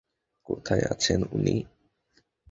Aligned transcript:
কোথায় 0.49 0.83
আছেন 0.91 1.19
উনি? 1.31 1.55